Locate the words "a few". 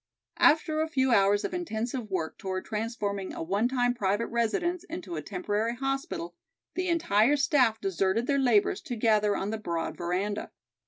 0.81-1.11